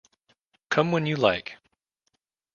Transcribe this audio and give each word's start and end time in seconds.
Come 0.69 0.91
when 0.91 1.05
you 1.05 1.15
like. 1.15 1.57